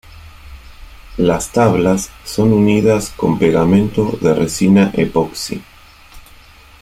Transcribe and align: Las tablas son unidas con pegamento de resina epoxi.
Las 1.17 1.51
tablas 1.51 2.09
son 2.25 2.53
unidas 2.53 3.11
con 3.11 3.37
pegamento 3.37 4.17
de 4.19 4.33
resina 4.33 4.89
epoxi. 4.95 5.61